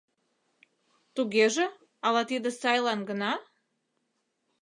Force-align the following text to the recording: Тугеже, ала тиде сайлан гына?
Тугеже, 1.15 1.65
ала 2.05 2.21
тиде 2.29 2.49
сайлан 2.61 2.99
гына? 3.09 3.33